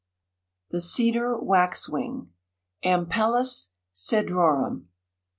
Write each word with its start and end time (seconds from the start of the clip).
]THE 0.71 0.81
CEDAR 0.81 1.37
WAXWING. 1.37 2.31
(_Ampelis 2.83 3.67
cedrorum. 3.93 4.87